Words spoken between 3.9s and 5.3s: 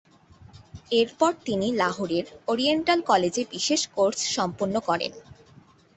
Course সম্পন্ন করেন।